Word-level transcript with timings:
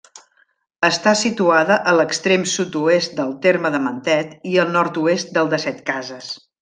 Està 0.87 1.11
situada 1.19 1.77
a 1.91 1.93
l'extrem 1.99 2.47
sud-oest 2.53 3.13
del 3.19 3.35
terme 3.45 3.73
de 3.77 3.83
Mentet 3.85 4.33
i 4.55 4.59
al 4.65 4.73
nord-oest 4.79 5.31
del 5.37 5.53
de 5.53 5.61
Setcases. 5.67 6.33